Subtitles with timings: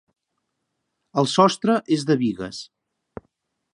[1.23, 2.63] El sostre és de bigues.